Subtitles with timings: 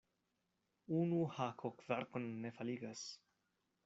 [0.99, 3.05] Unu hako kverkon ne faligas.